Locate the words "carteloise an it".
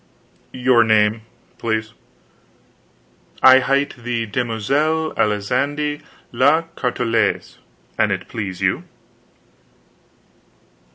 6.75-8.27